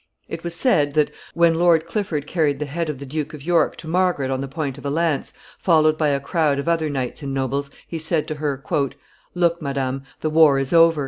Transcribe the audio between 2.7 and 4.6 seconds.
of the Duke of York to Margaret on the